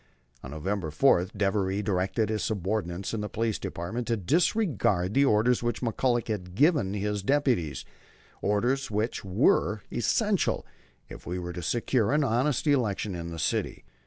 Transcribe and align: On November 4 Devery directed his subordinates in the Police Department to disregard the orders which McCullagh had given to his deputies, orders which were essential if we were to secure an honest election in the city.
On 0.43 0.49
November 0.49 0.89
4 0.89 1.25
Devery 1.25 1.83
directed 1.83 2.29
his 2.29 2.43
subordinates 2.43 3.13
in 3.13 3.21
the 3.21 3.29
Police 3.29 3.59
Department 3.59 4.07
to 4.07 4.17
disregard 4.17 5.13
the 5.13 5.25
orders 5.25 5.61
which 5.61 5.81
McCullagh 5.83 6.27
had 6.27 6.55
given 6.55 6.93
to 6.93 6.99
his 6.99 7.21
deputies, 7.21 7.85
orders 8.41 8.89
which 8.89 9.23
were 9.23 9.83
essential 9.91 10.65
if 11.07 11.27
we 11.27 11.37
were 11.37 11.53
to 11.53 11.61
secure 11.61 12.11
an 12.13 12.23
honest 12.23 12.65
election 12.65 13.13
in 13.13 13.29
the 13.29 13.37
city. 13.37 13.85